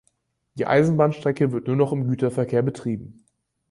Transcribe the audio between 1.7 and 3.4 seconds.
noch im Güterverkehr betrieben.